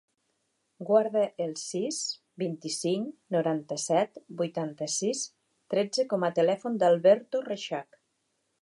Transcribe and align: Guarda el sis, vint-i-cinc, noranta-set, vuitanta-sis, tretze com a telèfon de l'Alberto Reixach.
Guarda 0.85 1.21
el 1.45 1.51
sis, 1.63 1.99
vint-i-cinc, 2.43 3.11
noranta-set, 3.37 4.19
vuitanta-sis, 4.41 5.23
tretze 5.75 6.11
com 6.15 6.31
a 6.31 6.33
telèfon 6.41 6.83
de 6.85 6.91
l'Alberto 6.93 7.49
Reixach. 7.51 8.05